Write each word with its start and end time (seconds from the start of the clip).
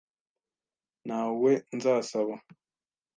Nta 1.05 1.19
we 1.41 1.51
nzasaba 1.75 2.35